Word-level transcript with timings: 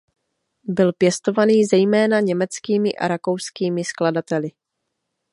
Byl 0.63 0.93
pěstovaný 0.93 1.65
zejména 1.65 2.19
německými 2.19 2.93
a 2.95 3.07
rakouskými 3.07 3.83
skladateli. 3.83 4.49